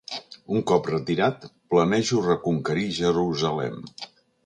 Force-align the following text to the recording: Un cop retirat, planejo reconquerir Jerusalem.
Un 0.55 0.63
cop 0.71 0.89
retirat, 0.91 1.45
planejo 1.75 2.25
reconquerir 2.31 2.91
Jerusalem. 3.05 3.83